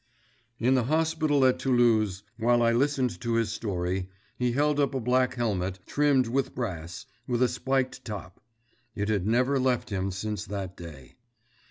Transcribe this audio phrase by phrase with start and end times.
[0.59, 4.99] In the hospital at Toulouse, while I listened to his story, he held up a
[4.99, 8.41] black helmet, trimmed with brass—with a spiked top.
[8.95, 11.17] It had never left him since that day.